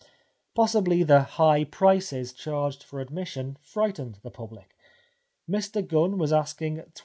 [0.55, 4.75] Possibly the high prices charged for admission frightened the public.
[5.47, 6.91] Mr Gunn was asking 21s.